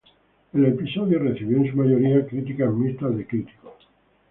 El 0.53 0.65
episodio 0.65 1.19
recibió 1.19 1.57
en 1.57 1.69
su 1.69 1.77
mayoría 1.77 2.25
críticas 2.25 2.73
mixtas 2.73 3.15
de 3.15 3.27
críticos. 3.27 3.75